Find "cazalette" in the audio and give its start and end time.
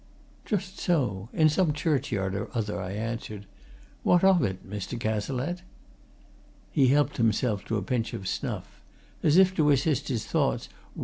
4.99-5.61